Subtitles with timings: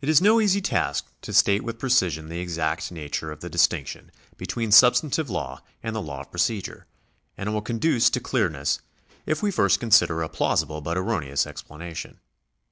[0.00, 4.10] It is no easy task to state with precision the exact nature of the distinction
[4.36, 6.86] between substantive law and the law of pro cedure,
[7.38, 8.80] and it will conduce to clearness
[9.24, 12.18] if we first consider a plausible but erroneous explanation.